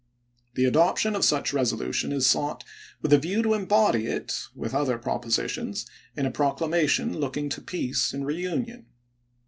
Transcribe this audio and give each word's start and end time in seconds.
The 0.55 0.65
adoption 0.65 1.15
of 1.15 1.23
such 1.23 1.53
resolution 1.53 2.11
is 2.11 2.25
sought 2.25 2.63
with 3.03 3.13
a 3.13 3.19
view 3.19 3.43
to 3.43 3.53
embody 3.53 4.07
it, 4.07 4.33
with 4.55 4.73
other 4.73 4.97
propositions, 4.97 5.85
in 6.17 6.25
a 6.25 6.31
proclamation 6.31 7.19
looking 7.19 7.49
to 7.49 7.61
peace 7.61 8.11
and 8.11 8.25
reunion. 8.25 8.87